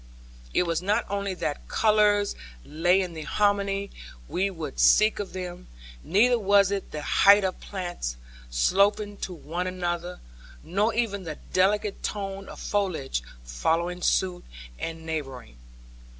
It 0.51 0.63
was 0.63 0.81
not 0.81 1.05
only 1.11 1.35
that 1.35 1.67
colours 1.67 2.35
lay 2.65 3.01
in 3.01 3.13
the 3.13 3.21
harmony 3.21 3.91
we 4.27 4.49
would 4.49 4.79
seek 4.79 5.19
of 5.19 5.31
them, 5.33 5.67
neither 6.03 6.39
was 6.39 6.71
it 6.71 6.89
the 6.89 7.03
height 7.03 7.43
of 7.43 7.59
plants, 7.59 8.17
sloping 8.49 9.15
to 9.17 9.31
one 9.35 9.67
another; 9.67 10.19
nor 10.63 10.91
even 10.95 11.21
the 11.21 11.37
delicate 11.53 12.01
tone 12.01 12.49
of 12.49 12.59
foliage 12.59 13.21
following 13.43 14.01
suit, 14.01 14.43
and 14.79 15.05
neighbouring. 15.05 15.57